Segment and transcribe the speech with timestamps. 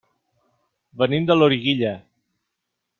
[1.03, 1.95] Venim de Loriguilla.